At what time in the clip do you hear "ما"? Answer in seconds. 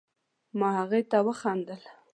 0.59-0.69